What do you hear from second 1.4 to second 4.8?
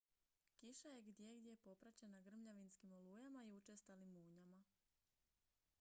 popraćena grmljavinskim olujama i učestalim munjama